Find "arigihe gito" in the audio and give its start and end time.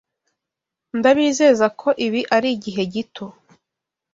2.35-3.25